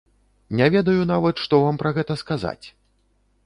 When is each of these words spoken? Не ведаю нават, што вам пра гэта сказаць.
Не 0.61 0.69
ведаю 0.75 1.03
нават, 1.11 1.43
што 1.45 1.61
вам 1.67 1.79
пра 1.85 1.95
гэта 2.01 2.21
сказаць. 2.25 2.65